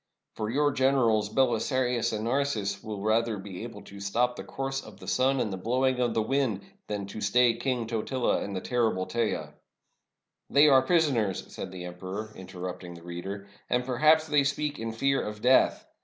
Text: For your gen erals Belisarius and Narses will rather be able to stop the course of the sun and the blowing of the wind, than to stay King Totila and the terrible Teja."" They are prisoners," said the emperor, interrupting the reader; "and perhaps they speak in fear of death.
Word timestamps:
For 0.33 0.49
your 0.49 0.71
gen 0.71 0.95
erals 0.95 1.31
Belisarius 1.31 2.11
and 2.11 2.23
Narses 2.23 2.81
will 2.83 3.01
rather 3.03 3.37
be 3.37 3.61
able 3.61 3.83
to 3.83 3.99
stop 3.99 4.35
the 4.35 4.43
course 4.43 4.81
of 4.81 4.99
the 4.99 5.07
sun 5.07 5.39
and 5.39 5.53
the 5.53 5.57
blowing 5.57 5.99
of 5.99 6.15
the 6.15 6.23
wind, 6.23 6.61
than 6.87 7.05
to 7.05 7.21
stay 7.21 7.53
King 7.53 7.85
Totila 7.85 8.41
and 8.43 8.55
the 8.55 8.61
terrible 8.61 9.05
Teja."" 9.05 9.53
They 10.55 10.67
are 10.67 10.81
prisoners," 10.81 11.43
said 11.53 11.71
the 11.71 11.85
emperor, 11.85 12.33
interrupting 12.35 12.95
the 12.95 13.03
reader; 13.03 13.47
"and 13.69 13.85
perhaps 13.85 14.25
they 14.25 14.43
speak 14.43 14.79
in 14.79 14.91
fear 14.91 15.21
of 15.21 15.39
death. 15.43 15.85